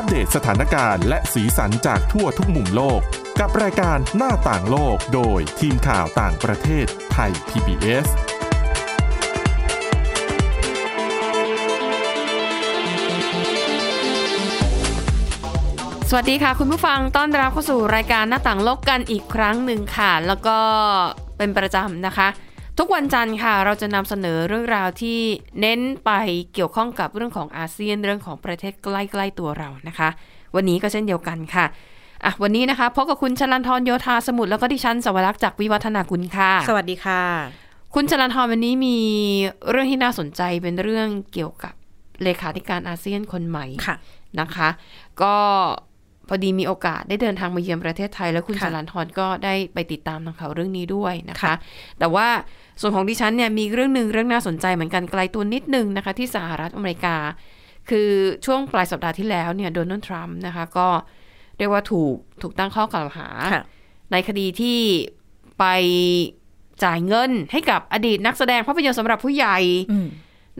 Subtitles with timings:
[0.00, 3.00] อัปเดตสถานการณ์และสีสันจากทั่วทุกมุมโลก
[3.40, 8.06] กับรายการหน้าต่างโลกโดยทีมข่าวต่างประเทศไทย PBS
[16.08, 20.58] สวัสดีค่ะคุณผู้ฟังต้อนรับเข้าสู่รายการหน้าต่างโลกกันอีกครั้งหนึ่งค่ะ แล้วก็
[21.38, 22.28] เป็นประจำนะคะ
[22.82, 25.18] ทุกวันจันทร์ค่ะ เราจะนำเสนอเรื่องราวที่
[25.60, 26.10] เน้นไป
[26.54, 30.08] เกี่ยวข้องกับเรื่องของอาเซียนเรื่องของประเทศใกล้ๆตัวเรานะคะ
[30.56, 31.64] วันนี้ก็เช่นเดียวกันค่ะ
[32.24, 37.22] อะวันนี้นะคะพบกับคุณชลันทรโยธาสมุทรแล้วก็ดิฉันสวรักษ์จากวิวัฒนากุลค่ะ สวัสดีค่ะ
[37.94, 38.98] คุณชลันทรวันนี้มี
[39.70, 41.74] เรื่องที่น่าสนใจเป็นเรื่องเกี่ยวกับ
[42.22, 43.96] เลขาธิการอาเซียนคนใหม่ค่ะ
[44.40, 44.68] นะคะ
[45.22, 45.36] ก็
[46.32, 51.54] พอดีมีโอกาสได้เดินทางมาเยือนประเทศไทย แล้วคุณค่ะชลันทรก็ได้ไปติดตามทางข่าวเรื่องนี้ด้วยนะคะค่ะ
[51.98, 52.28] แต่ว่า
[52.80, 57.16] ส่วนของดิฉันเนี่ยมีเรื่องหนึ่งเรื่องน่าสนใจเหมือนกันไกลตัวนิดนึงนะคะ ที่สหรัฐอเมริกา
[57.90, 58.08] คือ
[58.46, 60.88] ช่วงปลายสัปดาห์ที่แล้วเนี่ยโดนัลด์ทรัมป์นะคะก็
[61.58, 63.64] เรียกว่าถูกถูกตั้งข้อกล่าวหาค่ะ
[64.12, 64.78] ในคดีที่
[65.58, 65.64] ไป
[66.84, 69.58] จ่ายเงินให้กับอดีตนักแสดงภาพยนตร์สำหรับผู้ใหญ่
[69.92, 70.08] อืม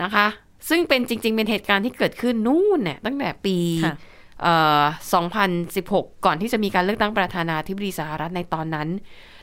[0.02, 0.26] นะคะ
[0.68, 3.96] ซึ่งเป็นจริง ๆ เป็นเหตุการณ์ที่เกิดขึ้นนู่นเนี่ยตั้งแต่ปีค่ะเอ่อ
[4.40, 8.88] 2016 ก่อนที่จะมีการเลือกตั้งประธานาธิบดีสหรัฐในตอนนั้น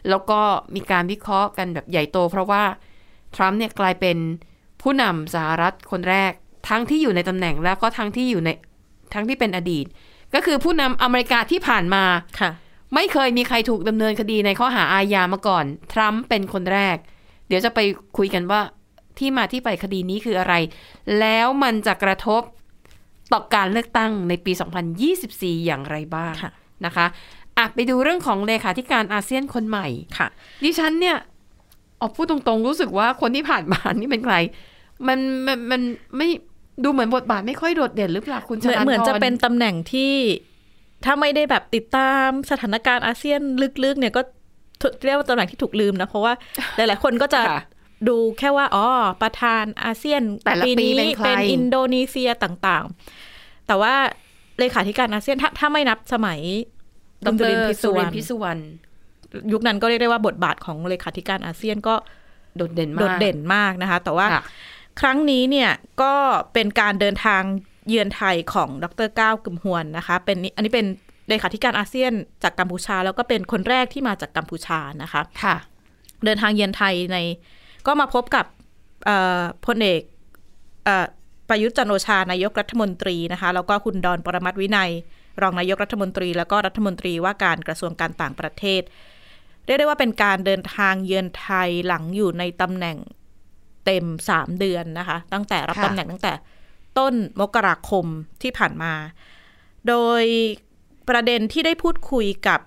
[0.09, 0.39] แล้วก็
[0.75, 2.63] มีการวิเคราะห์กันแบบใหญ่โต เพราะว่า
[3.35, 4.17] ทรัมป์เนี่ยกลายเป็น
[4.81, 6.31] ผู้นำสหรัฐคนแรก
[6.69, 8.49] ทั้งที่อยู่ในตำแหน่งแล้วก็ทั้งที่อยู่ใน
[9.13, 9.85] ทั้งที่เป็นอดีต
[10.33, 12.03] ก็คือผู้นำอเมริกาที่ผ่านมา
[12.39, 12.51] ค่ะ
[12.95, 16.97] ไม่เคยมีใครถูกดำเนินคดีในข้อหาอาญามาก่อน ทรัมป์เป็นคนแรก
[17.47, 17.79] เดี๋ยวจะไป
[18.17, 18.61] คุยกันว่า
[19.17, 20.53] ที่มาที่ไปคดีนี้คืออะไร
[21.19, 22.41] แล้วมันจะกระทบ
[23.33, 24.51] ต่อการเลือกตั้งในปี
[25.09, 26.51] 2024 อย่างไรบ้างค่ะ
[26.85, 27.05] นะคะ
[27.57, 30.27] อะไปดูเรื่องของเลขาธิการอาเซียนคนใหม่ค่ะ
[30.63, 31.17] ดิฉันเนี่ย
[32.01, 34.35] ออกพูดตรงๆ รู้สึกว่าคนที่ผ่านมานี่เป็นใคร
[35.07, 35.81] มันมันมัน
[36.17, 36.27] ไม่
[36.83, 40.13] ดูเหมือนบทบาทไม่ค่อยโดดเด่นหรือเปล่าคุณเหมือนชลาธรเหมือนจะเป็นตำแหน่งที่
[41.05, 43.39] ถ้าไม่ได้แบบติดตามสถานการณ์อาเซียน
[43.83, 44.21] ลึกๆ เนี่ยก็
[44.81, 46.33] ถูกเรียกว่าตำแหน่งที่ถูกลืมนะ เพราะว่า
[46.75, 47.61] หลายๆคนก็จะค่ะ
[48.07, 48.87] ดูแค่ว่าอ๋อ
[49.21, 53.93] ประธานอาเซียนแต่ละปีนี้เป็นใครเป็นอินโดนีเซียต่างๆ แต่ว่า
[54.59, 56.39] เลขาธิการอาเซียนถ้าถ้าไม่นับสมัย
[57.25, 58.61] ดคุณจุรลินทร์พิศสุวริรนรทร์พิณสุวรรณ
[59.51, 61.95] ยุคนั้นก็เรียกได้ว่าบทบาทของเลขาธิการอาเซียนก็
[62.55, 64.43] โดดเด่นมากโดดเด่นมากนะคะ แต่ว่าค่ะ
[64.99, 65.71] ครั้งนี้เนี่ย
[66.01, 66.13] ก็
[66.53, 67.41] เป็นการเดินทาง
[67.89, 70.87] เยือนไทยของดรก้าวกึมฮวนนะคะ เป็นอันนี้เป็น
[71.29, 72.13] เลขาธิการอาเซียน
[72.43, 75.55] จากกัมพูชา แล้วก็เป็นคนแรกที่มาจากกัมพูชานะคะค่ะ
[76.25, 77.17] เดินทางเยือนไทยใน
[77.87, 78.45] ก็มาพบกับ
[79.05, 80.01] เอ่อพลเอก
[80.85, 81.05] เอ่อ
[81.49, 84.91] ประยุทธ์จันทร์โอชานายกรัฐมนตรีนะคะแล้วก็คุณดอนปรมัตถ์วินัย
[85.41, 88.81] รองนายกรัฐมนตรี แล้วก็รัฐมนตรีว่าการกระทรวงการต่างประเทศ
[89.65, 92.97] เรียกได้ว่าเป็นการเดินทางเยือนไทยหลังอยู่ในตำแหน่ง
[93.85, 96.33] เต็มสามเดือนนะคะ ตั้งแต่รับค่ะตำแหน่งตั้งแต่
[96.97, 98.05] ต้นมกราคม
[98.41, 98.93] ที่ผ่านมา
[99.87, 100.23] โดย
[101.09, 102.66] ประเด็นที่ได้พูดคุยกับเ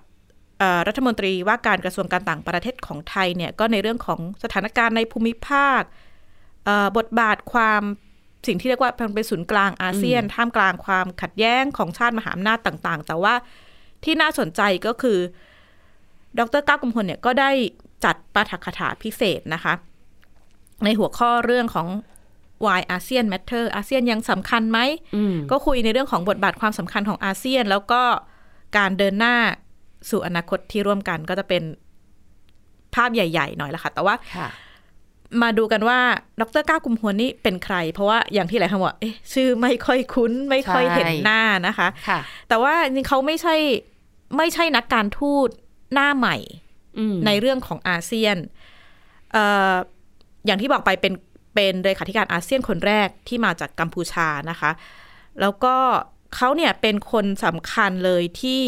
[0.87, 5.81] รัฐมนตรีว่าการกระทรวงการต่างประเทศของไทยเนี่ยก็ในเรื่องของสถานการณ์ในภูมิภาค
[6.65, 7.81] เอ่อบทบาทความ
[8.47, 13.33] สิ่งที่เรียกว่าเป็นศูนย์กลางอาเซียน ท่ามกลางความขัดแย้งของชาติมหาอำนาจต่าง ๆ แต่ว่า
[14.03, 15.19] ที่น่าสนใจก็คือ
[16.39, 17.51] ดรก้าวกำพลเนี่ยก็ได้
[18.05, 19.73] จัดปาฐกถาพิเศษนะคะ
[20.83, 21.87] ในหัวข้อเรื่องของ
[22.65, 24.79] why ASEAN matter อาเซียนยังสำคัญไหม
[25.15, 28.01] อืมก็คุยในเรื่องของบทบาทความสำคัญของอาเซียน แล้วก็
[28.77, 29.35] การเดินหน้า
[30.09, 31.63] สู่อนาคตที่ร่วมกันก็จะเป็น
[32.95, 34.49] ภาพใหญ่ ๆ หน่อยละค่ะ แต่ว่าค่ะ
[35.41, 35.99] มาดูกันว่า
[36.41, 42.19] ดรก้าวกุมพวนนี่เป็นใคร เพราะว่าอย่างที่หลายคนบอกเอ๊ะชื่อไม่ค่อยคุ้น ไม่ค่อยเห็นใช่หน้านะคะค่ะ
[42.49, 43.55] แต่ว่าจริงๆเขาไม่ใช่
[44.37, 45.49] ไม่ใช่นักการทูต
[45.93, 46.37] หน้าใหม่
[46.97, 48.37] อืมในเรื่องของอาเซียน
[49.31, 49.73] เอ่อ
[50.45, 51.13] อย่างที่บอกไปเป็น
[51.55, 54.71] เป็นเลขาธิการอาเซียนคนแรกที่มาจากกัมพูชานะคะ
[55.41, 55.75] แล้วก็
[56.35, 58.61] เขาเนี่ยเป็นคนสำคัญเลยที่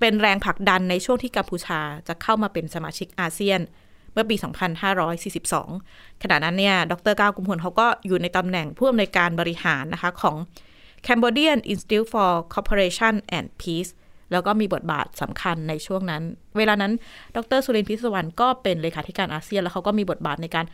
[0.00, 3.60] เป็นแรงผลักดันในช่วงที่กัมพูชาจะเข้ามาเป็นสมาชิกอาเซียน
[4.12, 4.36] เมื่อปี
[5.28, 10.36] 2542 ขณะนั้นเนี่ย ดรก้าวกุมพลเขาก็อยู่ในตำแหน่งผู้อำนวยการบริหารนะคะของ
[11.06, 13.90] Cambodian Institute for Cooperation and Peace
[14.32, 16.22] แล้วก็มีบทบาทสำคัญในช่วงนั้น
[16.56, 16.92] เวลานั้น
[17.36, 20.66] ดรสุรินทร์พิศวรรณก็เป็นเลขาธิการอาเซียน แล้วเขาก็มีบทบาทในการ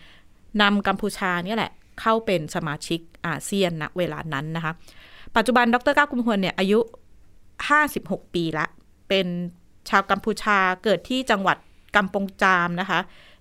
[0.63, 1.71] นำกัมพูชาเนี่ยแหละ
[2.01, 4.73] เข้าเป็นสมาชิกอาเซียนณเวลานั้นนะคะ
[5.37, 6.79] ปัจจุบันดรก้าวกุมพลเนี่ยอายุ
[7.57, 8.67] 56 ปีละ
[9.13, 9.31] เป็น
[9.91, 11.57] ชาวกัมพูชาเกิดที่จังหวัด
[11.97, 13.01] กัมปงจามนะคะ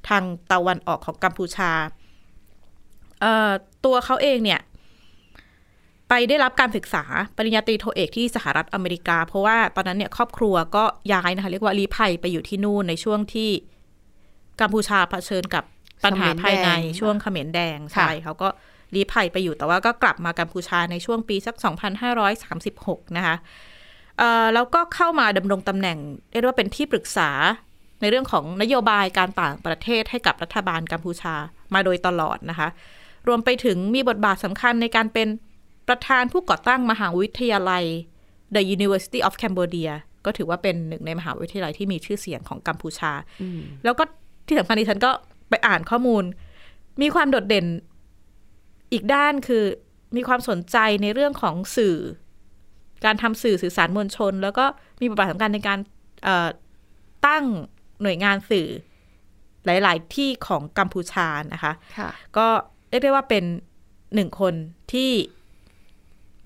[0.09, 1.71] ทางตะวันออกของกัมพูชา
[3.21, 3.51] เอ่อ
[3.85, 4.59] ตัวเขาเองเนี่ย
[6.09, 7.03] ไปได้รับการศึกษา
[7.35, 10.83] ปริญญาตรีโทเอกที่สหรัฐอเมริกา เพราะว่าตอนนั้นเนี่ยครอบครัวก็
[11.13, 13.49] ย้ายนะคะ เรียกว่าลี้ภัยไปอยู่ที่นู่นในช่วงที่
[14.61, 15.63] กัมพูชาเผชิญกับ
[16.05, 18.47] ปัญหาภายในเขมรแดงช่วงเขมรแดงค่ะใช่เขาก็
[18.95, 21.55] ลี้ภัยไปอยู่แต่ว่าก็กลับมากัมพูชาในช่วงปีสัก
[22.31, 23.49] 2536 นะคะเอ่อ
[24.53, 25.97] แล้วก็เข้ามาดำรงตำแหน่ง
[26.31, 27.29] เรียกว่าเป็นที่ปรึกษา
[28.01, 31.35] ในเรื่องของนโยบายการต่างประเทศให้กับรัฐบาลกัมพูชา
[31.73, 32.67] มาโดยตลอดนะคะ
[33.27, 35.27] รวมไปถึงมีบทบาทสำคัญในการเป็น
[35.87, 37.83] ประธานผู้ก่อตั้งมหาวิทยาลัย
[38.55, 39.91] The University of Cambodia
[40.25, 43.11] ก็ถือว่าเป็นหนึ่งในมหาวิทยาลัยที่มีชื่อเสียงของกัมพูชา
[43.83, 44.03] แล้วก็
[44.47, 45.11] ที่สำคัญดิฉันก็
[45.49, 46.23] ไปอ่านข้อมูล
[47.01, 47.65] มีความโดดเด่น
[48.91, 49.63] อีกด้านคือ
[50.15, 51.95] มีความสนใจในเรื่องของสื่อ
[53.05, 54.65] การทำสื่อสื่อสารมวลชน แล้วก็
[54.99, 55.79] มีบทบาทสำคัญในการ
[56.23, 56.47] เอ่อ
[57.27, 57.45] ตั้ง
[58.01, 58.67] หน่วยงานสื่อ
[59.65, 62.47] หลาย ๆ ที่ของกัมพูชานะคะค่ะก็
[62.89, 63.43] เรียกได้ว่าเป็น
[64.15, 64.53] หนึ่งคน
[64.91, 65.11] ที่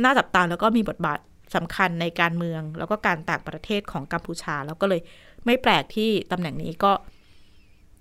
[0.03, 1.19] น่าจับตาแล้วก็มีบทบาท
[1.55, 5.01] สำคัญในการเมือง แล้วก็การต่างประเทศของกัมพูชา แล้วก็เลย
[5.45, 6.91] ไม่แปลกที่ตำแหน่งนี้ก็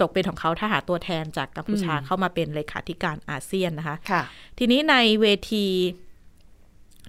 [0.00, 4.23] ตกเป็นของเขาถ้าหาตัวแทนจากกัมพูชาอืมเข้ามาเป็นเลขาธิการอาเซียนนะคะค่ะ
[4.59, 5.65] ทีนี้ในเวที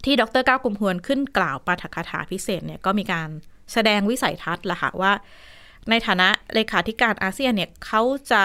[0.05, 3.29] ที่ดรก้าวกุมพวนขึ้นกล่าวปาฐกถาพิเศษเนี่ยก็มีการ
[3.73, 5.13] แสดงวิสัยทัศน์ละค่ะว่า
[5.89, 8.43] ในฐานะเลขาธิการอาเซียนเนี่ยเขาจะ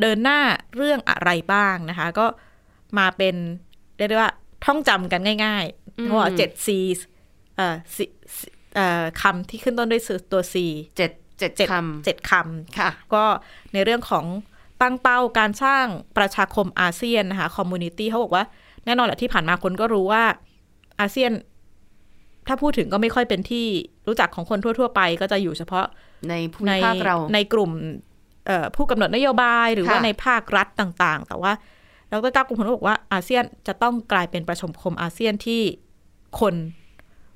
[0.00, 0.40] เดินหน้า
[0.76, 2.26] เรื่องอะไรบ้างนะคะ ก็
[2.98, 3.34] มาเป็น
[3.96, 4.32] เรียกได้ว่า
[4.64, 5.64] ท่องจำกันง่าย
[5.98, 6.68] อืๆมเพราะว่าเจ็ด C
[7.56, 7.96] เอ่อ C
[8.74, 10.02] เอ่อคำที่ขึ้นต้นด้วย
[10.32, 10.54] ตัว C
[10.96, 13.24] เจ็ดเจ็ดเจ็ดคเจ็ดคำค่ะ ก็
[13.72, 14.26] ในเรื่องของ
[14.82, 18.44] ตั้งเป้าการสร้างประชาคมอาเซียนนะคะ community เขาบอกว่า
[18.84, 20.24] แน่นอนแหละที่ผ่านมาคนก็รู้ว่า
[21.00, 21.32] อาเซียน
[22.46, 23.66] ถ้าพูดถึงก็ไม่ค่อยเป็นที่
[24.06, 25.86] รู้จักของคนทั่ว ๆ ไป ก็จะอยู่เฉพาะ
[26.28, 27.70] ในภูในภูมิภาคเราในกลุ่ม
[28.46, 31.52] เอ่อผู้กำหนดนโยบายหรือว่าค่ะในภาครัฐต่างๆ แต่ว่า
[32.10, 35.62] ดร.เกา กึมฮวนบอกว่าอาเซียนจะต้องกลายเป็นประชาคมอาเซียนที่
[36.40, 36.54] คน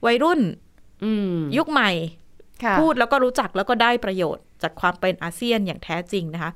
[0.06, 0.40] วัยรุ่น
[1.04, 1.90] อืมยุคใหม่
[2.64, 6.52] ค่ะพูดแล้วก็รู้จักแล้วก็ได้ประโยชน์ จากความเป็นอาเซียนอย่างแท้จริงนะคะ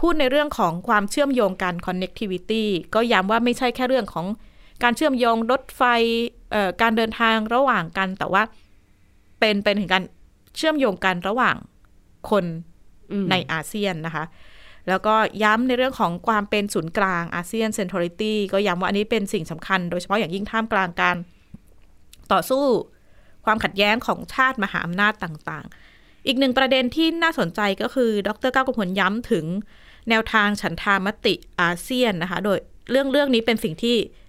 [0.00, 2.64] พูดในเรื่องของความเชื่อมโยงกัน connectivity
[2.94, 4.26] ก็ย้ำว่าไม่ใช่แค่เรื่องของ
[4.82, 5.82] การเชื่อมโยงรถไฟ
[6.52, 8.42] เอ่อการเดินทางระหว่างกัน แต่ว่า
[9.38, 10.04] เป็นเป็นถึงการ
[10.56, 11.56] เชื่อมโยงกันระหว่าง
[12.30, 12.44] คน
[13.10, 14.24] อืมในอาเซียนนะคะ
[14.88, 21.16] แล้วก็ย้ำในเรื่องของความเป็นศูนย์กลางอาเซียน centrality ก็ย้ำว่าอันนี้เป็นสิ่งสำคัญโดยเฉพาะอย่างยิ่งท่ามกลางการ
[22.32, 22.64] ต่อสู้
[23.44, 29.46] ความขัดแย้งของชาติมหาอำนาจต่างๆ อีกหนึ่งประเด็นที่น่าสนใจก็คือ ดรก้าวกุมพลย้ำถึง
[30.08, 32.58] แนวทางฉันทามติอาเซียนนะคะ โดย
[32.90, 34.25] เรื่องเรื่องนี้เป็นสิ่งที่เอ่อ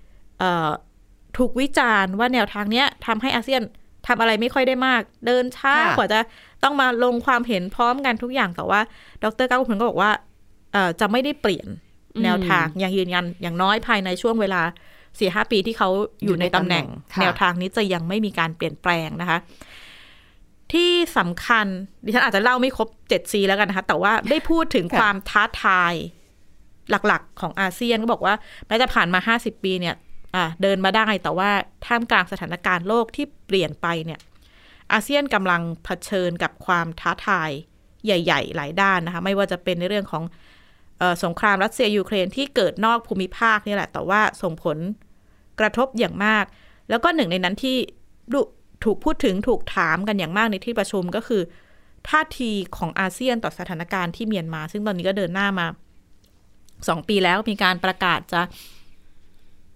[1.38, 3.62] ถูกวิจารณ์ว่าแนวทางเนี้ยทำให้อาเซียน
[4.08, 6.20] ทำอะไรไม่ค่อยได้มาก เดินช้าค่ะกว่าจะ
[6.64, 8.82] ต้องมาลงความเห็นพร้อมกันทุกอย่างแต่ว่า
[9.24, 10.12] ดรก้าวกุมพลก็บอกว่า
[10.74, 11.68] เอ่อจะไม่ได้เปลี่ยน
[12.24, 14.62] แนวทางยังยืนยันอย่างน้อยภายในช่วงเวลา
[15.20, 15.90] สี่ห้าปีที่เขา
[16.24, 19.40] อยู่ในตำแหน่งค่ะแนวทางนี้จะยังไม่มีการเปลี่ยนแปลงนะคะ
[20.74, 21.66] ที่สำคัญ
[22.06, 25.94] ดิฉันอาจจะเล่าไม่ครบเจ็ดซีแล้วกันนะคะ แต่ว่าได้พูดถึงค่ะความท้าทาย
[27.08, 28.36] หลักๆ ของอาเซียนก็บอกว่า
[28.68, 29.96] แม้จะผ่านมาห้าสิบปีเนี่ย
[30.36, 31.50] อะเดินมาได้แต่ว่า
[31.86, 34.20] ท่ามกลางสถานการณ์โลกที่เปลี่ยนไปเนี่ย
[34.92, 37.50] อาเซียนกำลังเผชิญกับความท้าทาย
[38.06, 40.24] ใหญ่ ๆ หลายด้านนะคะไม่ว่าจะเป็นในเรื่องของ
[41.02, 44.78] ออสงครามรัสเซียยูเครนที่เกิดนอกภูมิภาคนี่แหละ แต่ว่าส่งผล
[45.60, 46.46] กระทบอย่างมาก
[46.90, 47.78] แล้วก็หนึ่งในนั้นที่
[48.84, 51.42] ถูกพูดถึงถูกถามกันอย่างมากในที่ประชุมก็คือ
[52.10, 55.68] ท่าทีของอาเซียนต่อสถานการณ์ที่เมียนมา ซึ่งตอนนี้ก็เดินหน้ามา
[56.88, 58.42] สองปีแล้วมีการประกาศจะ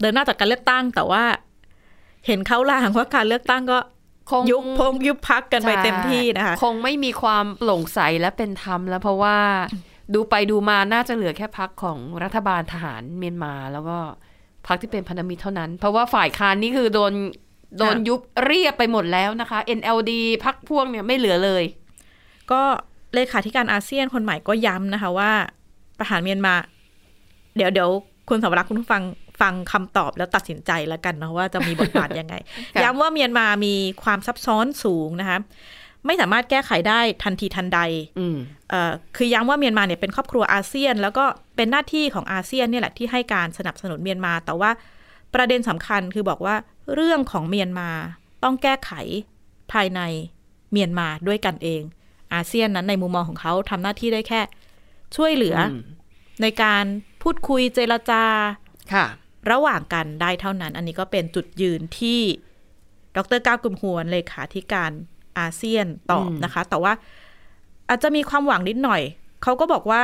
[0.02, 1.24] เดินหน้าจัดการเลือกตั้ง แต่ว่า
[2.26, 3.80] เห็นเขาลางว่าการเลือกตั้งก็
[4.32, 9.38] คงยุบพงยุบพักกันไปเต็มที่นะคะ คงไม่มีความโปร่งใสและเป็นธรรมแล้วเพราะว่า
[10.14, 13.98] ดูไปดูมาน่าจะเหลือแค่พักของรัฐบาลทหารเมียนมาแล้วก็
[14.68, 17.14] พักที่เป็นพันธมิตรเท่านั้น เพราะว่าฝ่ายค้านนี่คือโดน
[17.78, 20.12] โดนยุบเรียบไปหมดแล้วนะคะ NLD
[20.46, 21.64] พักพวกเนี่ยไม่เหลือเลย
[22.52, 22.62] ก็
[23.14, 25.32] เลขาธิการอาเซียนคนใหม่ก็ย้ำนะคะว่า
[25.98, 26.56] ประหารเมียนมา
[27.58, 27.90] เดี๋ยวเดี๋ยว
[28.30, 29.02] คุณสวรักษ์คุณผู้ฟัง
[29.42, 32.36] ฟังคำตอบแล้วตัดสินใจแล้วกันนะว่าจะมีบทบาทยังไง
[32.76, 35.40] ค่ะย้ำว่าเมียนมามีความซับซ้อนสูงนะคะ
[36.06, 37.80] ไม่สามารถแก้ไขได้ทันทีทันใด
[38.20, 38.38] อืม
[38.70, 44.72] เอ่อคือย้ำว่าเมียนมาเนี่ยเป็นครอบครัวอาเซียน แล้วก็เป็นหน้าที่ของอาเซียนเนี่ยแหละที่ให้การสนับสนุนเมียนมา แต่ว่า
[45.34, 46.56] ประเด็นสำคัญคือบอกว่า
[46.96, 47.90] เรื่องของเมียนมา
[48.44, 48.92] ต้องแก้ไข
[49.72, 50.02] ภายใน
[50.72, 51.82] เมียนมาด้วยกันเอง
[52.34, 54.42] อาเซียนนั้นในมุมมองของเขาทำหน้าที่ได้แค่
[55.16, 55.82] ช่วยเหลืออม
[56.42, 56.84] ในการ
[57.22, 58.24] พูดคุยเจรจา
[58.94, 59.06] ค่ะ
[59.52, 62.22] ระหว่างกันได้เท่านั้น อันนี้ก็เป็นจุดยืนที่
[63.16, 64.92] ดรก้าวกุมหวนเลขาธิการ
[65.40, 66.94] อาเซียนตอบอืมนะคะ แต่ว่า
[67.90, 69.02] อาจจะมีความหวังนิดหน่อย
[69.44, 70.04] เขาก็บอกว่า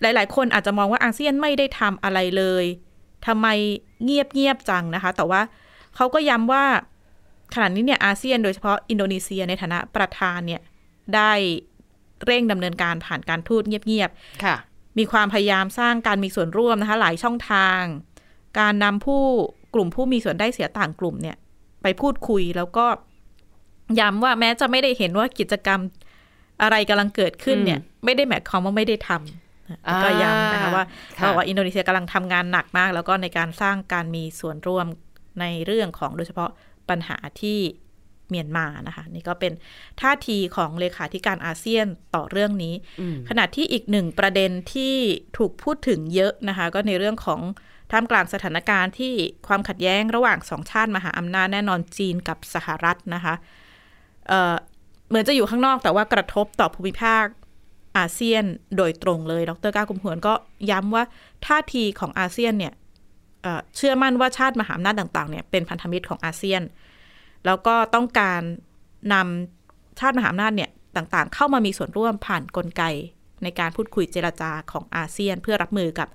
[0.00, 2.64] หลาย ๆ คนอาจจะมองว่าอาเซียนไม่ได้ทำอะไรเลย
[3.26, 3.46] ทำไม
[4.04, 5.40] เงียบเงียบๆจังนะคะ แต่ว่า
[5.96, 6.64] เขาก็ย้ำว่า
[7.54, 10.62] ขณะนี้เนี่ยอาเซียนโดยเฉพาะอินโดนีเซียในฐานะประธานเนี่ย
[11.14, 11.32] ได้
[12.26, 14.56] เร่งดำเนินการผ่านการทูตเงียบๆค่ะ
[14.98, 17.80] มีความพยายามสร้างการมีส่วนร่วมนะคะ หลายช่องทาง
[18.60, 19.22] การนำผู้
[19.74, 21.36] กลุ่มผู้มีส่วนได้เสียต่างกลุ่มเนี่ย
[21.82, 22.86] ไปพูดคุยแล้วก็
[24.00, 25.80] ย้ำว่าแม้จะไม่ได้เห็นว่ากิจกรรม
[26.62, 30.84] อะไรกำลังเกิดขึ้นเนี่ย ไม่ได้หมายความว่าไม่ได้ทำแล้วก็ย้ำนะคะว่า
[31.18, 34.86] ค่ะเขาบอกว่าอินโดนีเซียกำลังทำงานหนักมาก แล้วก็ในการสร้างการมีส่วนร่วม
[35.40, 36.50] ในเรื่องของโดยเฉพาะ
[36.88, 37.58] ปัญหาที่
[38.28, 39.52] เมียนมานะคะ นี่ก็เป็น
[40.00, 44.94] ท่าทีของเลขาธิการอาเซียนต่อเรื่องนี้อืมขณะที่อีกหนึ่งประเด็นที่
[45.38, 47.40] ถูกพูดถึงเยอะนะคะ ก็ในเรื่องของ
[47.90, 49.14] ท่ามกลางสถานการณ์ที่
[49.46, 53.34] ความขัดแย้งระหว่างสองชาติมหาอำนาจแน่นอนจีนกับสหรัฐนะคะ
[54.28, 57.24] เเหมือนจะอยู่ข้างนอกแต่ว่ากระทบต่อภูมิภาค
[57.98, 58.44] อาเซียน
[58.76, 60.34] โดยตรงเลย ดรก้าวกุมหวนก็
[60.70, 61.04] ย้ำว่า
[61.46, 62.72] ท่าทีของอาเซียนเนี่ย
[63.42, 66.62] เอ่อเชื่อมั่นว่าชาติมหาอำนาจต่างๆเนี่ยเป็นพันธมิตรของอาเซียน
[67.46, 68.42] แล้วก็ต้องการ
[69.12, 72.82] นำชาติมหาอำนาจเนี่ยต่างๆ เข้ามามีส่วนร่วมผ่านกลไก
[73.42, 76.08] ในการพูดคุยเจรจาของอาเซียน เพื่อรับมือกับ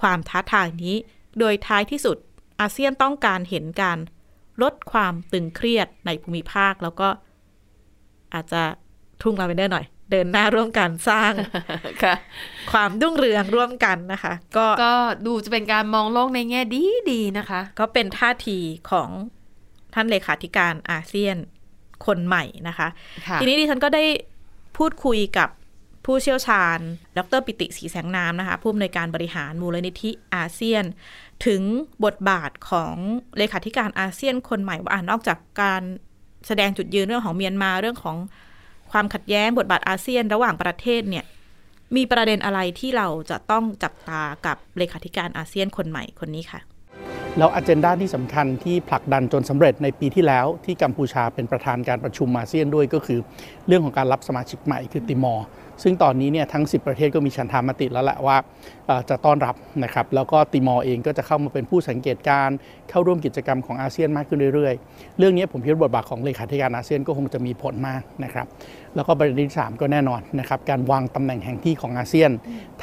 [0.00, 0.96] ความท้าทายนี้
[1.38, 2.16] โดยท้ายที่สุด
[2.60, 3.98] อาเซียนต้องการเห็นการ
[4.62, 7.08] ลดความตึงเครียดในภูมิภาค แล้วก็
[8.34, 8.62] อาจจะ
[9.22, 11.32] ทุ่งลาเวนเดอร์หน่อย เดินหน้าร่วมกันสร้าง
[12.02, 12.14] ค่ะ
[12.72, 14.94] ความรุ่งเรืองร่วมกันนะคะ ก็ก็
[15.26, 18.58] ดูจะเป็นการมองโลกในแง่ดีดีๆนะคะ ก็เป็นท่าที
[18.90, 19.08] ของ
[19.94, 21.36] ท่านเลขาธิการอาเซียน
[22.06, 22.88] คนใหม่นะคะ
[23.28, 24.04] ค่ะทีนี้ดิฉันก็ได้
[24.76, 25.48] พูดคุยกับ
[26.06, 26.78] ผู้เชี่ยวชาญ
[27.18, 30.84] ดรปิติศรีแสงนามนะคะ ผู้อำนวยการบริหารมูลนิธิอาเซียน
[31.46, 31.62] ถึง
[32.04, 32.94] บทบาทของ
[33.38, 35.82] เลขาธิการอาเซียนคนใหม่ว่า นอกจากการ
[36.46, 38.16] แสดงจุดยืนเรื่องของเมียนมาเรื่องของ
[38.92, 41.24] ความขัดแย้งบทบาทอาเซียนระหว่างประเทศเนี่ย
[41.96, 46.60] มีประเด็นอะไรที่เราจะต้องจับตากับเลขาธิการอาเซียนคนใหม่คนนี้ค่ะ
[47.38, 53.18] แล้วอ g e n d a ที่สำคัญที่ผลักดันจนสำเร็จในปีที่แล้วที่กัมพูชาเป็นประธานการประชุมอาเซียนด้วยก็คือ
[53.66, 55.46] เรื่องของการรับสมาชิกใหม่คือติมอร์
[55.82, 58.36] ซึ่งตอนนี้เนี่ยทั้ง 10 ประเทศก็มีฉันทามติแล้วแหละว่า
[58.86, 59.54] เอ่อจะต้อนรับ
[59.84, 62.56] นะครับแล้วก็ติมอร์เองก็จะเข้ามาเป็นผู้สังเกตการณ์
[62.90, 68.46] เข้าร่วมกิจกรรมของอาเซียนมากขึ้นเรื่อยๆ เรื่องนี้ผมคิดว่าบทบาทของเลขาธิการอาเซียนก็คงจะมีผลมากนะครับ
[68.94, 72.30] แล้วก็ประเด็นที่สามก็แน่นอนนะครับการวางตำแหน่งแห่งที่ของอาเซียน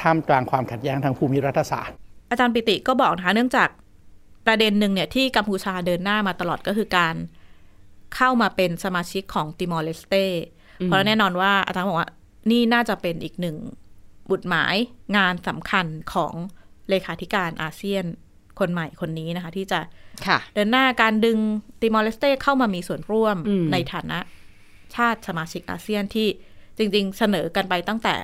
[0.00, 1.94] ท่ามกลางความขัดแย้งทางภูมิรัฐศาสตร์
[2.30, 3.68] อาจารย์ปิติก็บอกนะคะเนื่องจาก
[4.46, 7.14] ประเด็นหนึ่งเนี่ยที่กัมพูชาเดินหน้ามาตลอดก็คือการ
[8.16, 10.14] เข้ามาเป็นสมาชิกของติมอร์เลสเต
[10.84, 12.10] เพราะแน่นอนว่าอาจารย์บอกว่า
[12.50, 13.56] นี่น่าจะเป็นอีกหนึ่ง
[14.30, 14.76] หมุดหมาย
[15.16, 16.34] งานสำคัญของ
[16.88, 18.04] เลขาธิการอาเซียน
[18.58, 19.80] คนใหม่คนนี้นะคะ ที่จะ
[20.26, 21.38] ค่ะเดินหน้าการดึง
[21.80, 24.18] ติมอร์เลสเตเข้ามามีส่วนร่วมอืมในฐานะ
[24.94, 26.28] ชาติสมาชิกอาเซียนที่
[26.78, 28.14] จริง ๆ เสนอกันไปตั้งแต่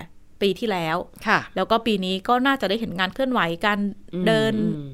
[0.40, 0.96] ปีที่แล้ว
[1.26, 3.78] ค่ะ แล้วก็ปีนี้ก็น่าจะได้เห็นงานเคลื่อนไหวการ
[4.26, 4.88] เดินอืม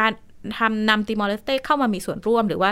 [0.00, 0.12] การ
[0.58, 2.70] ทำนำติมอร์เลสเตเข้ามามีส่วนร่วมหรือว่า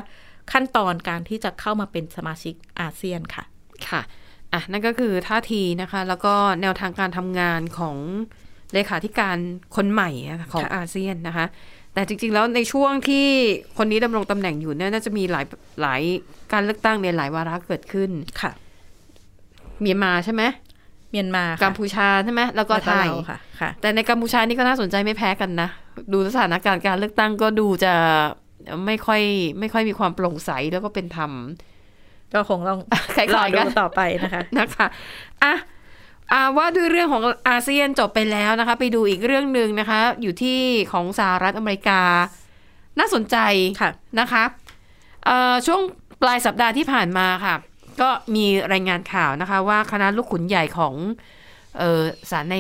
[0.53, 3.45] ขั้นตอนการที่จะเข้ามาเป็นสมาชิกอาเซียนค่ะ
[3.89, 4.03] ค่ะ
[4.53, 7.97] อะนั่นก็คือท่าทีนะคะ แล้วก็แนวทางการทำงานของ
[8.75, 9.37] เลขาธิการ
[9.77, 11.47] คนใหม่นะคะของค่ะอาเซียนนะคะ
[11.95, 13.27] แต่จริง ๆ แล้วในช่วงที่
[13.79, 15.45] คนนี้ดำรงตำแหน่งอยู่เนี่ยน่าจะมีหลาย
[15.81, 16.03] หลาย
[16.53, 18.51] การเลือกตั้งในยหลายวาระเกิดขึ้นค่ะ
[19.81, 20.43] เมียนมาใช่ไหม
[21.11, 25.69] เมียนมาค่ะกัมพูชาใช่ไหมแล้วก็ไทยแล้วเราค่ะค่ะ แต่ในกัมพูชานี่ก็น่าสนใจไม่แพ้กันนะ
[26.13, 27.95] ดูสถานการณ์การเลือกตั้งก็ดูจะ
[28.87, 29.23] ไม่ค่อย
[29.61, 31.31] ไม่ค่อยมีความโปร่งใสแล้วก็เป็นธรรม
[32.35, 32.81] ก็คงต้อง
[33.15, 34.87] คล้ายๆรอกัดูนต่อไปนะคะนะคะ
[35.45, 35.55] อะ
[36.33, 40.59] อ่าว่าด้วยเรื่องของอาเซียนจบไปแล้วนะคะ ไปดูอีกเรื่องหนึ่งนะคะ อยู่ที่
[40.93, 42.01] ของสหรัฐอเมริกา
[42.99, 43.37] น่าสนใจ
[43.81, 44.45] ค่ะนะคะ
[45.25, 45.81] เอ่อช่วง
[46.23, 47.55] ปลายสัปดาห์ที่ผ่านมาค่ะ
[48.01, 50.95] ก็มีรายงานข่าวนะคะ ว่าคณะลูกขุนใหญ่ของ
[51.79, 52.57] เออศาลใน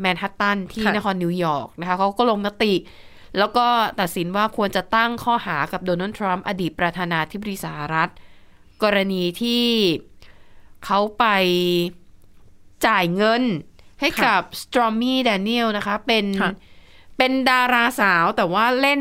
[0.00, 2.74] แมนฮัตตันที่ค่ะนครนิวยอร์กนะคะเขาก็ลงมติ
[3.38, 3.66] แล้วก็
[4.00, 8.10] ตัดสินว่าควรจะตั้งข้อหากับโดนัลด์ทรัมป์อดีตประธานาธิบดีสหรัฐ
[8.84, 9.66] กรณีที่
[10.84, 11.24] เขาไป
[12.86, 13.42] จ่ายเงิน
[14.00, 16.52] ให้กับสตรอมมี่แดเนียลนะคะ เป็นค่ะ
[17.18, 19.00] เป็นดาราสาวแต่ว่าเล่น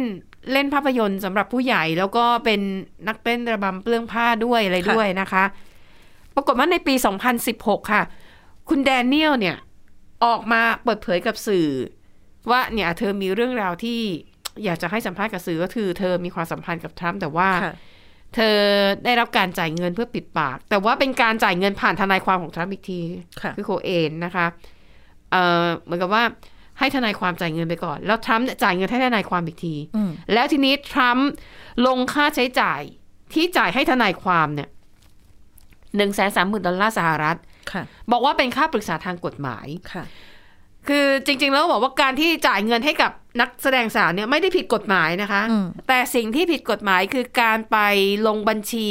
[0.52, 2.62] เล่นภาพยนตร์สำหรับผู้ใหญ่แล้วก็เป็น
[3.08, 5.44] นักเต้นระบำเปลื้องผ้าด้วยอะไรด้วยนะคะ
[6.36, 6.94] ปรากฏว่าในปี
[7.44, 8.04] 2016 ค่ะ
[8.70, 9.58] คุณแดเนียลเนี่ย
[10.26, 11.68] ออกมาเปิดเผยกับสื่อ
[12.50, 14.00] ว่าเนี่ยเธอมีเรื่องราวที่
[14.64, 17.74] อยากจะให้สัมภาษณ์กับสื่อก็คือ เธอมีความสัมพันธ์กับทรัมป์แต่ว่าค่ะ
[18.36, 18.58] เธอ
[19.06, 23.00] ได้รับการจ่ายเงินเพื่อปิดปาก แต่ว่าเป็นการจ่ายเงินผ่านทนายความของทรัมป์อีกที
[23.42, 24.46] ค่ะคือโคเอนนะคะ
[25.32, 26.24] เอ่อเหมือนกับว่า
[26.80, 31.30] ให้ทนายความจ่ายเงินไปก่อน แล้วทรัมป์เนี่ยจ่ายเงินให้ทนายความอีกทีอืมแล้วทีนี้ทรัมป์
[31.88, 32.82] ลงค่าใช้จ่าย
[33.34, 34.70] ที่จ่ายให้ทนายความเนี่ย
[35.98, 37.38] หนึ่งแสนสามหมื่นดอลลาร์สหรัฐ
[37.72, 39.68] ค่ะบอกว่าเป็นค่าปรึกษาทางกฎหมาย
[40.84, 43.12] ค่ะคือจริง ๆ แล้วบอกว่าการที่จ่ายเงินให้กับ
[43.42, 47.78] นักแสดงสาวเนี่ยไม่ได้ผิดกฎหมายนะคะอืมแต่สิ่งที่ผิดกฎหมายคือการไป
[48.28, 48.90] ลงบัญชี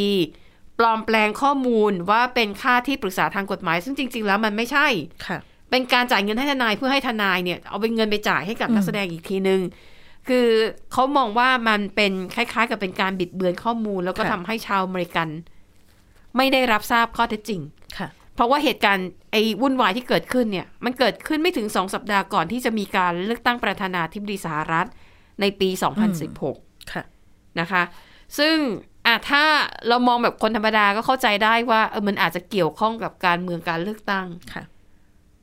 [0.78, 4.86] ปลอมแปลงข้อมูลว่าเป็นค่าที่ปรึกษาทางกฎหมาย ซึ่งจริง ๆ แล้วมันไม่ใช่
[5.26, 5.38] ค่ะ
[5.70, 9.60] เป็นการจ่ายเงินให้ทนายเพื่อให้ทนายเนี่ยเอาเป็นเงินไปจ่ายให้กับอืมนักแสดงอีกทีนึง
[10.28, 10.46] คือ
[10.92, 15.28] เขามองว่ามันเป็นคล้าย ๆ กับเป็นการบิดเบือนข้อมูล แล้วก็ค่ะทำให้ชาวอเมริกัน
[16.36, 17.81] ไม่ได้รับทราบข้อเท็จจริงค่ะ
[18.34, 24.88] เพราะว่าเหตุการณ์ไอ้วุ่นวายที่เกิดขึ้นเนี่ย มันเกิดขึ้นไม่ถึงสองสัปดาห์ก่อนที่จะมีการเลือกตั้งประธานาธิบดีสหรัฐ
[25.40, 25.68] ในปี
[26.30, 27.04] 2016 ค่ะ
[27.60, 27.82] นะคะ
[28.38, 28.56] ซึ่ง
[29.06, 29.44] อะถ้า
[29.88, 34.62] เรามองแบบคนธรรมดาก็เข้าใจได้ว่าเออมันอาจจะเกี่ยวข้องกับการเมืองการเลือกตั้งค่ะ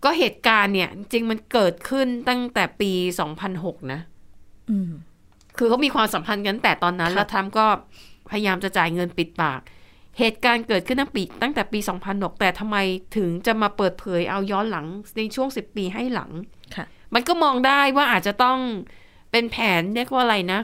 [0.03, 2.91] ก็เหตุการณ์เนี่ย จริงๆมันเกิดขึ้นตั้งแต่ปี
[3.41, 4.01] 2006 นะ
[4.69, 4.91] อืม
[5.57, 7.65] คือเขามีความสัมพันธ์กันแต่ตอนนั้นค่ะแล้วทรัมป์ก็
[8.29, 9.61] พยายามจะจ่ายเงินปิดปาก
[10.19, 12.77] เหตุการณ์เกิดขึ้นตั้งปีตั้งแต่ปี 2006 แต่ทำไม
[13.17, 14.85] ถึงจะมาเปิดเผยเอาย้อนหลัง
[15.17, 16.31] ในช่วง 10 ปีให้หลัง
[16.75, 18.57] ค่ะมันก็มองได้ว่าอาจจะต้อง
[19.31, 20.59] เป็นแผนเรียกว่าอะไรนะ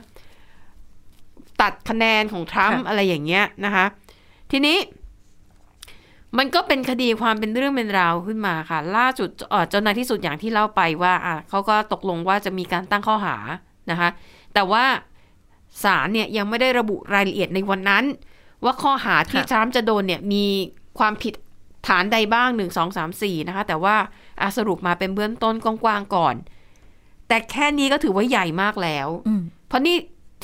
[1.62, 3.85] ตัดคะแนนของทรัมป์ค่ะอะไรอย่างเงี้ยนะคะ
[4.51, 4.77] ทีนี้
[6.38, 13.38] มันก็เป็นคดีความเป็นเรื่องเป็นราวขึ้นมาค่ะ ล่าสุดเอ่อจนในที่สุดอย่างที่เล่าไปว่าอะเขาก็ตกลงว่าจะมีการตั้งข้อหา
[13.91, 14.09] นะคะ
[14.53, 14.85] แต่ว่า
[15.83, 18.03] ศาลเนี่ยยังไม่ได้ระบุรายละเอียดในวันนั้น
[18.63, 20.45] ว่าข้อหาที่ค่ะทรัมป์จะโดนเนี่ยมี
[21.00, 21.33] ความผิด
[21.88, 23.95] ฐานใดบ้างหนึ่งสองสามสี่นะคะ แต่ว่า
[24.41, 26.35] อะสรุปมาเป็นเบื้องต้นกว้างๆก่อน
[27.27, 29.95] แต่แค่นี้ก็ถือว่าใหญ่มากแล้วอืมเพราะนี่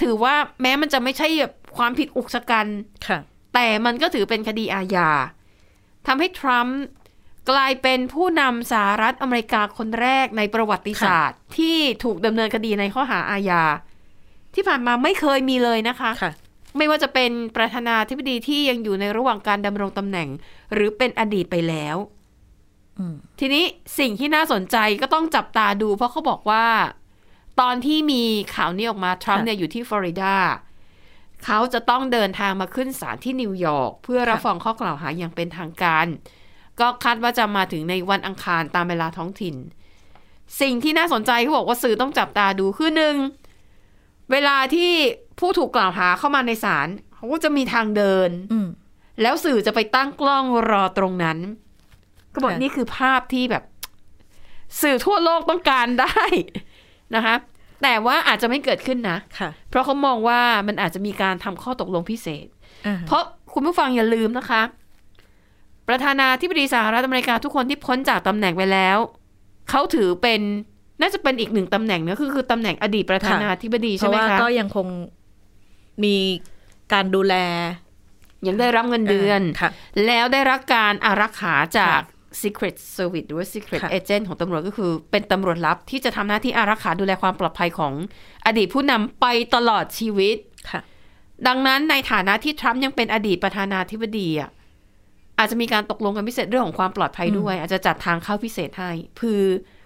[0.02, 2.68] ถือว่าแม้มันจะไม่ใช่แบบความผิดอุกชะกัน
[3.08, 3.20] ค่ะ
[3.54, 5.10] แต่มันก็ถือเป็นคดีอาญา
[6.08, 6.80] ทำให้ทรัมป์
[7.52, 13.64] กลายเป็นผู้นำสหรัฐอเมริกาคนแรกในประวัติศาสตร์ ที่ถูกดำเนินคดีในข้อหาอาญา
[14.56, 16.32] ที่ผ่านมาไม่เคยมีเลยนะคะค่ะ
[16.78, 20.30] ไม่ว่าจะเป็นประธานาธิบดีที่ยังอยู่ในระหว่างการดำรงตำแหน่ง
[20.74, 21.98] หรือเป็นอดีตไปแล้ว
[23.00, 23.64] อืมทีนี้
[24.00, 26.66] สิ่งที่น่าสนใจก็ต้องจับตาดู เพราะเขาบอกว่า
[27.60, 28.24] ตอนที่มี
[28.56, 30.36] ข่าวนี้ออกมาทรัมป์ค่ะเนี่ยอยู่ที่ฟลอริดา
[31.46, 36.08] เขาจะต้องเดินทางมาขึ้นศาลที่นิวยอร์กเพื่อรับค่ะฟังข้อกล่าวหาอย่างเป็นทางการ
[36.80, 39.56] ก็คาดว่าจะมาถึงในวันอังคารตามเวลาท้องถิ่น
[40.62, 43.16] สิ่งที่น่าสนใจเขาบอกว่าสื่อต้องจับตาดูคือหนึ่ง
[44.32, 44.92] เวลาที่
[45.42, 48.68] ผู้ถูกกล่าวหาเข้ามาในศาลเขาก็จะมีทางเดินอืม
[49.22, 51.38] แล้วสื่อจะไปตั้งกล้องรอตรงนั้น
[52.34, 53.64] ก็บอกค่ะนี่คือภาพที่แบบ
[54.82, 56.22] สื่อทั่วโลกต้องการได้
[57.16, 57.36] นะคะ
[57.84, 62.48] แต่ว่าอาจจะไม่เกิดขึ้นนะค่ะเพราะเขามองว่ามันอาจจะมีการทำข้อตกลงพิเศษ
[62.88, 64.62] อ่าเพราะคุณผู้ฟังอย่าลืมนะคะ
[65.88, 68.98] ประธานาธิบดีสหรัฐอเมริกาทุกคนที่พ้นจากตำแหน่งไปแล้ว
[69.70, 70.42] เขาถือเป็น
[71.02, 74.88] น่าจะเป็นอีกหนึ่งตำแหน่งนะคือคือตำแหน่งอดีตประธานาธิบดีเพใช่ราะไหมว่าคะก็ยังคง
[76.06, 76.18] มี
[76.94, 77.36] การดูแล
[78.48, 79.70] ยังได้รับเงินเดือนค่ะ
[80.06, 87.94] แล้วได้รับการอารักขาจากค่ะ Secret Service หรือว่า Secret ค่ะ Agent ของตำรวจก็คือเป็นตำรวจลับที่จะทำหน้าที่อารักขาดูแลความปลอดภัยของ
[88.46, 90.38] อดีตผู้นำไปตลอดชีวิต
[90.72, 90.82] ค่ะ
[91.48, 94.50] ดังนั้นในฐานะที่ทรัมป์ยังเป็นอดีตประธานาธิบดีอะ
[95.38, 99.44] อาจจะมีการตกลงกันพิเศษเรื่องของความปลอดภัยด้วย อาจจะจัดทางเข้าพิเศษให้คือ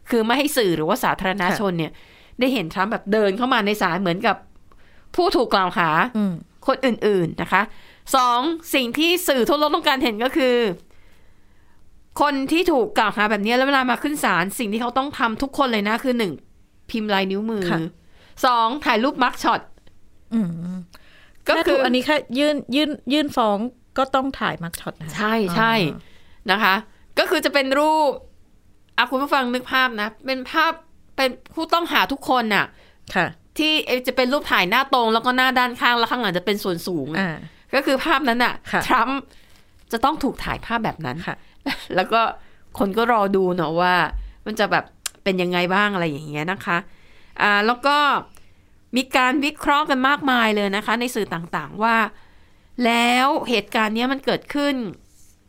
[0.10, 1.91] คือไม่ให้สื่อหรือว่าสาธารณชนเนี่ย
[2.39, 4.36] ได้เห็นทรัมป์แบบเดินเข้ามาในศาลเหมือนกับ
[5.15, 6.34] ผู้ถูกกล่าวหาอืม
[6.67, 7.62] คนอื่น ๆนะคะ
[8.15, 8.39] สอง
[8.73, 10.56] สิ่งที่สื่อทั่วโลกต้องการเห็นก็คือ
[12.21, 16.34] คนที่ถูกกล่าวหาแบบนี้แล้วเวลามาขึ้นศาลสิ่งที่เขาต้องทำทุกคนเลยนะ คือหนึ่ง
[16.89, 17.80] พิมพ์ลายนิ้วมือค่ะ
[18.45, 19.62] สองถ่ายรูป mugshot
[20.34, 20.47] อืม
[21.47, 23.58] ก็ก็คืคือออันนี้แค่ยื่นยื่นยื่นฟ้อง
[23.97, 25.73] ก็ต้องถ่าย mugshot นะคะใช่ใช่
[26.51, 26.75] นะคะ
[27.19, 28.12] ก็คือจะเป็นรูป
[28.97, 30.71] อะคุณผู้ฟังนึกภาพนะ เป็นภาพ
[31.15, 32.65] เป็นผู้ต้องหาทุกคนน่ะ
[33.15, 33.73] ค่ะ ที่
[34.07, 37.37] จะเป็นรูปถ่ายหน้าตรง แล้วก็หน้าด้านข้างแล้วข้างหลังจะเป็นส่วนสูงอะอ่า
[37.73, 39.19] ก็คือภาพนั้นน่ะค่ะทรัมป์
[39.91, 41.35] จะต้องถูกถ่ายภาพแบบนั้นค่ะ
[41.95, 42.21] แล้วก็
[42.79, 43.95] คนก็รอดูเนาะว่า
[44.45, 44.85] มันจะแบบ
[45.23, 46.77] เป็นยังไงบ้างอะไรอย่างเงี้ยนะคะ
[47.41, 47.97] อ่าแล้วก็
[48.95, 51.95] มีการวิเคราะห์กันมากมายเลยนะคะ ในสื่อต่างๆว่า
[52.85, 54.75] แล้วเหตุการณ์เนี้ยมันเกิดขึ้น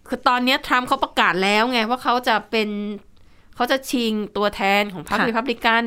[0.08, 2.68] คือตอนเนี้ยทรัมป์เขาประกาศแล้วไงว่าเขาจะเป็น
[3.56, 5.84] เขาจะชิงตัวแทนของพรรคค่ะรีพับลิกัน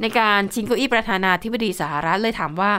[0.00, 2.72] ในการชิงเก้าอี้ประธานาธิบดีสหรัฐเลยถามว่า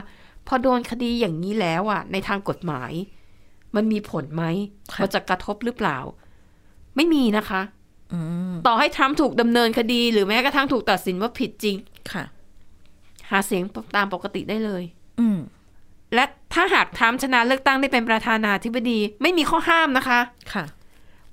[0.47, 2.91] พอโดนคดีอย่างนี้แล้วอะ ในทางกฎหมาย
[3.75, 4.43] มันมีผลไหม
[4.93, 5.97] ค่ะมันจะกระทบหรือเปล่า
[6.95, 7.61] ไม่มีนะคะ
[8.13, 8.19] อื
[8.53, 11.75] มต่อให้ทรัมป์ถูกดำเนินคดี หรือแม้กระทั่งถูกตัดสินว่าผิดจริง
[12.11, 12.23] ค่ะ
[13.29, 13.63] หาเสียง
[13.95, 14.83] ตามปกติได้เลย
[15.19, 15.39] อืม
[16.13, 20.19] และถ้าหากทรัมป์ชนะเลือกตั้งได้เป็นประธานาธิบดี ไม่มีข้อห้ามนะคะ
[20.53, 20.65] ค่ะ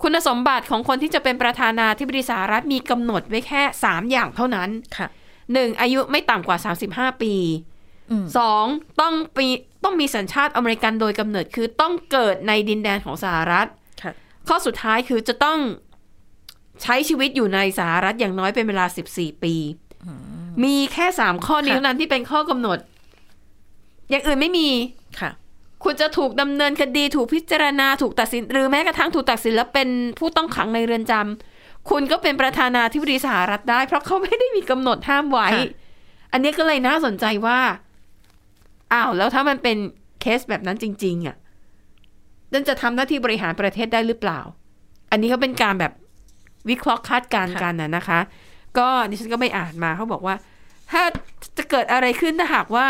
[0.02, 5.06] คุณสมบัติของคนที่จะเป็นประธานาธิบดีสหรัฐมีกำหนดไว้แค่สามอย่างเท่านั้นค่ะ
[5.52, 6.58] หนึ่งอายุไม่ต่ำกว่า
[7.12, 7.34] 35ปี
[8.10, 8.64] อืมสอง
[9.00, 9.48] ต้องมี
[9.84, 13.66] ต้องมีสัญชาติอเมริกันโดยกำเนิดคือต้องเกิดในดินแดนของสหรัฐ
[14.02, 14.12] ค่ะ
[14.48, 15.58] ข้อสุดท้ายคือจะต้อง
[16.82, 19.54] ใช้ชีวิตอยู่ในสหรัฐอย่างน้อยเป็นเวลา14ปี
[20.64, 22.78] มีแค่สามข้อนี้ค่ะเท่านั้นที่เป็นข้อกำหนด
[24.10, 24.68] อย่างอื่นไม่มี
[25.20, 25.30] ค่ะ
[25.84, 31.53] คุณจะถูกดำเนินคดีถูกพิจารณาถูกตัดสิน หรือแม้กระทั่งถูกตัดสินแล้วเป็นผู้ต้องขังในเรือนจำ
[31.90, 35.66] คุณก็เป็นประธานาธิบดีสหรัฐได้ เพราะเขาไม่ได้มีกำหนดห้ามไว้ค่ะ
[36.32, 37.58] อันนี้ก็เลยน่าสนใจว่า
[38.92, 39.76] อ้าวแล้วถ้ามันเป็น
[40.20, 41.36] เคสแบบนั้นจริง ๆ อะ
[42.52, 44.40] นั่นจะทำหน้าที่บริหารประเทศได้หรือเปล่า
[45.10, 45.92] อันนี้ก็เป็นการแบบ
[46.70, 48.20] วิเคราะห์คาดการณ์กันนะนะคะ
[48.78, 50.34] ก็ดิฉันก็ไม่อ่านมาเขาบอกว่า
[50.90, 51.02] ถ้า
[51.58, 52.86] จะเกิดอะไรขึ้นถ้าหากว่า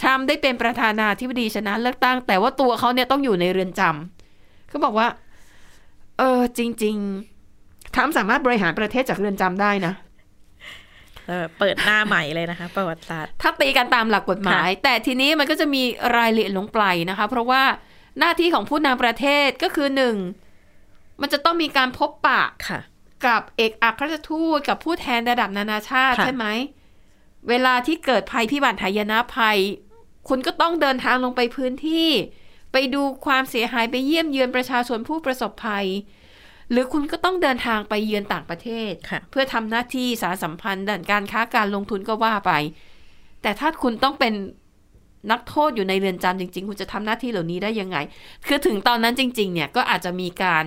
[0.00, 5.08] ทรัมป์ได้เป็นประธานาธิบดีชนะเลือกตั้ง แต่ว่าตัวเขาเนี่ยต้องอยู่ในเรือนจำเขาบอกว่า
[6.18, 6.96] เออจริง
[7.28, 7.39] ๆ
[7.94, 9.94] ทรัมป์สามารถบริหารประเทศจากเรือนจำได้นะ
[11.26, 15.82] เออเปิดหน้าใหม่เลยนะคะ ประวัติศาสตร์ถ้าตีกันตามหลักกฎหมาย แต่ทีนี้มันก็จะมี
[16.16, 17.62] รายละเอียดหลงปลายนะคะ เพราะว่า
[18.18, 20.16] หน้าที่ของผู้นำประเทศก็คือหนึ่ง
[21.20, 22.80] มันจะต้องมีการพบปะค่ะ
[23.26, 26.46] กับเอกอัครราชทูตกับผู้แทนระดับนานาชาติค่ะใช่ไหม
[27.48, 29.58] เวลาที่เกิดภัยพิบัติหายนะภัย
[30.28, 32.08] คุณก็ต้องเดินทางลงไปพื้นที่
[32.72, 35.86] ไปดูความเสียหายไปเยี่ยมเยือนประชาชนผู้ประสบภัย
[36.70, 42.52] หรือคุณก็ต้องเดินทางไปเยือนต่างประเทศค่ะเพื่อทำหน้าที่สารสัมพันธ์ด้านการค้าการลงทุนก็ว่าไป
[43.42, 44.32] แต่ถ้าคุณต้องเป็น
[45.30, 47.96] นักโทษอยู่ในเรือนจำจริง ๆ คุณจะทำหน้าที่เหล่านี้ได้ยังไง
[48.46, 50.64] คือถึงตอนนั้นจริง ๆ เนี่ยก็อาจจะมีการ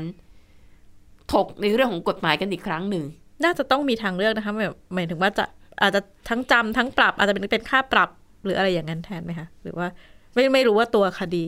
[1.33, 3.03] ถกในเรื่องของกฎหมายกันอีกครั้งหนึ่ง
[3.43, 5.45] น่าจะต้องมีทางเลือกนะคะหมายหมายถึงว่าจะ
[5.81, 8.09] อาจจะทั้งจำทั้งปรับ อาจจะเป็นเป็นค่าปรับ
[8.43, 9.87] หรืออะไรอย่างนั้นแทนไหมคะหรือว่า
[10.33, 11.43] ไม่ไม่รู้ว่าตัวคดี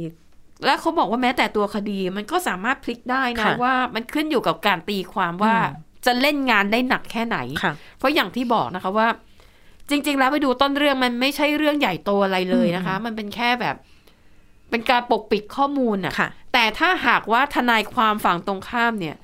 [0.66, 9.08] และเขาบอกว่าแม้แต่ตัวคดีมันก็สามารถพลิกได้นะค่ะว่ามันขึ้นอยู่กับการตีความว่าอืมจะเล่นงานได้หนักแค่ไหนค่ะเพราะอย่างที่บอกนะคะว่า
[9.90, 13.76] จริง ๆ แล้วไปดูต้นเรื่องมันไม่ใช่เรื่องใหญ่โตอะไรเลยนะคะ มันเป็นแค่แบบ
[14.70, 19.16] เป็นการปกปิดข้อมูลน่ะค่ะแต่ถ้าหากว่าทนายความฝั่งตรงข้ามเนี่ย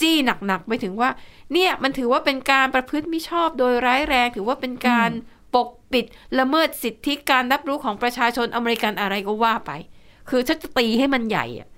[0.00, 1.10] จี้หนักๆไปถึงว่า
[1.52, 5.10] เนี่ยมันถือว่าเป็นการประพฤติมิชอบโดยร้ายแรงถือว่าเป็นการ
[5.54, 6.04] ปกปิด
[6.38, 9.70] ละเมิดสิทธิการรับรู้ของประชาชนอเมริกันอะไรก็ว่าไป
[10.28, 11.68] คือถ้าจะตีให้มันใหญ่อะ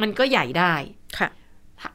[0.00, 0.74] มันก็ใหญ่ได้
[1.18, 1.28] ค่ะ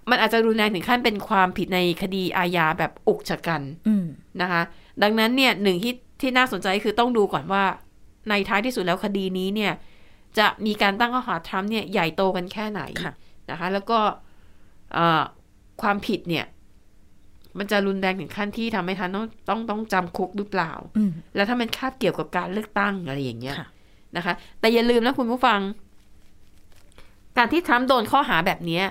[0.09, 4.05] มันอาจจะรุนแรงถึงขั้นเป็นความผิดในคดีอาญาแบบอุกชะกันอืม
[4.41, 4.61] นะคะ
[5.03, 7.63] ดังนั้นเนี่ยหนึ่งที่ที่น่าสนใจคือต้องดูก่อนว่า
[8.29, 9.73] ในท้ายที่สุดแล้วคดีนี้เนี่ย
[10.37, 13.13] จะมีการตั้งข้อหาทรัมป์เนี่ยใหญ่โตกันแค่ไหนค่ะ
[13.49, 13.99] นะคะ แล้วก็
[14.93, 15.23] เอ่อ
[15.81, 16.45] ความผิดเนี่ย
[17.57, 23.69] มันจะรุนแรงถึงขั้นที่ทำให้ทันต้องต้องต้องจำคุกหรือเปล่าอืมแล้วถ้ามันคาบเกี่ยวกับการเลือกตั้งอะไรอย่างเงี้ยค่ะ
[24.17, 25.59] นะคะ แต่อย่าลืมนะคุณผู้ฟัง
[27.37, 28.83] การที่ทรัมป์โดนข้อหาแบบเนี้ย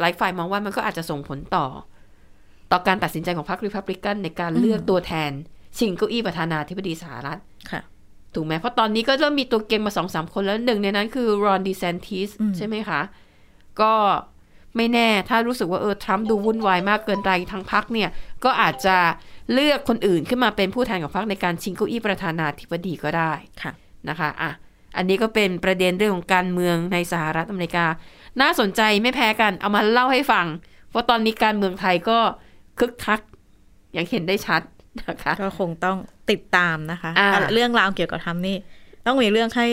[0.00, 1.66] หลายฝ่ายมองว่ามันก็อาจจะส่งผลต่อ
[2.72, 5.30] ต่อการตัดสินใจของพรรครีพับลิกันในการเลือกตัวแทน
[5.78, 7.38] ชิงเก้าอี้ประธานาธิบดีสหรัฐ
[7.70, 7.80] ค่ะ
[8.34, 13.00] ถูกไหมเพราะตอนนี้ก็เริ่มมีตัวเก่งมาสองสามคนแล้วหนึ่งในนั้นคือรอนดีเซนติสอืมใช่ไหมคะ
[13.80, 13.92] ก็
[14.76, 18.08] ไม่แน่ถ้ารู้สึกว่าเออทรัมป์ดูวุ่นวายมากเกินไปทางพรรคเนี่ย
[18.44, 18.96] ก็อาจจะ
[19.52, 23.32] เลือกคนอื่นขึ้นมาเป็นผู้แทนของพรรคในการชิงเก้าอี้ประธานาธิบดีก็ได้
[23.62, 23.72] ค่ะ
[24.08, 24.50] นะคะอะ
[24.96, 27.86] อันนี้ก็เป็นประเด็นเรื่องของการเมืองในสหรัฐอเมริกา
[28.40, 30.46] น่าสนใจไม่แพ้กัน เอามาเล่าให้ฟัง
[30.90, 32.18] เพราะตอนนี้การเมืองไทยก็
[32.78, 33.20] คึกคัก
[33.92, 34.62] อย่างเห็นได้ชัด
[35.08, 35.98] นะคะ ก็คงต้อง
[36.30, 38.56] ติดตามนะคะอ่าเรื่องราวเกี่ยวกับทำนี่
[39.06, 39.68] ต้องมีเรื่องให้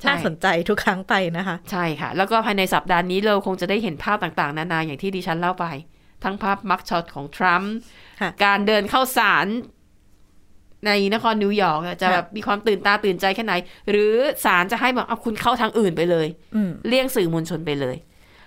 [0.00, 5.66] ใช่น่าสนใจทุกครั้งไปนะคะ ใช่ค่ะ แล้วก็ภายในสัปดาห์นี้เราคงจะได้เห็นภาพต่างๆ นานาอย่างที่ดิฉันเล่าไป
[6.24, 7.72] ทั้งภาพมักช็อตของทรัมป์
[8.20, 9.46] ค่ะการเดินเข้าศาล
[10.86, 13.54] ในนครนิวยอร์กอะจะค่ะแบบมีความตื่นตาตื่นใจแค่ไหน
[13.90, 14.14] หรือ
[14.44, 17.96] ศาลจะให้บอกเอาคุณเข้าทางอื่นไปเลยอืมเลี่ยงสื่อมวลชนไปเลย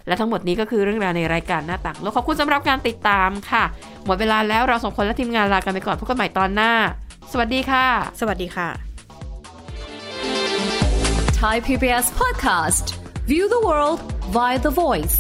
[0.08, 3.64] และทั้งหมดนี้ก็คือเรื่องราวในรายการหน้าต่างโลกขอบคุณสำหรับการติดตามค่ะ
[4.06, 6.72] หมดเวลาแล้วเราสองคนและทีมงานลากันไปก่อนพบกันใหม่ตอนหน้า
[7.32, 7.86] สวัสดีค่ะ
[8.20, 8.70] สวัสดีค่ะ
[11.42, 12.86] Thai PBS podcast.
[13.28, 14.00] View the world
[14.36, 15.18] via the voice.